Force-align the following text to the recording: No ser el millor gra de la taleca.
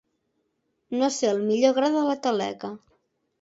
No 1.01 1.09
ser 1.17 1.27
el 1.33 1.43
millor 1.51 1.75
gra 1.81 1.93
de 1.97 2.03
la 2.09 2.17
taleca. 2.25 2.73